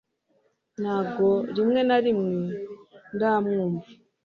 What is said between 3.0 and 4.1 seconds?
ndamwumva